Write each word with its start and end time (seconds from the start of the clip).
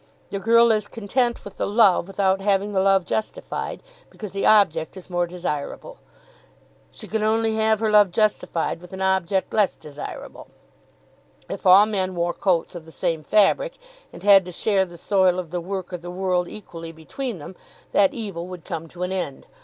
The 0.31 0.39
girl 0.39 0.71
is 0.71 0.87
content 0.87 1.45
with 1.45 1.57
the 1.57 1.67
love 1.67 2.07
without 2.07 2.41
having 2.41 2.71
the 2.71 2.79
love 2.79 3.05
justified, 3.05 3.83
because 4.09 4.31
the 4.31 4.47
object 4.47 4.97
is 4.97 5.11
more 5.11 5.27
desirable. 5.27 5.99
She 6.89 7.07
can 7.07 7.21
only 7.21 7.57
have 7.57 7.79
her 7.81 7.91
love 7.91 8.09
justified 8.09 8.81
with 8.81 8.93
an 8.93 9.01
object 9.03 9.53
less 9.53 9.75
desirable. 9.75 10.47
If 11.47 11.67
all 11.67 11.85
men 11.85 12.15
wore 12.15 12.33
coats 12.33 12.73
of 12.73 12.85
the 12.87 12.91
same 12.91 13.21
fabric, 13.23 13.75
and 14.11 14.23
had 14.23 14.43
to 14.45 14.51
share 14.51 14.85
the 14.85 14.97
soil 14.97 15.37
of 15.37 15.51
the 15.51 15.61
work 15.61 15.91
of 15.93 16.01
the 16.01 16.09
world 16.09 16.49
equally 16.49 16.91
between 16.91 17.37
them, 17.37 17.55
that 17.91 18.11
evil 18.11 18.47
would 18.47 18.65
come 18.65 18.87
to 18.87 19.03
an 19.03 19.11
end. 19.11 19.45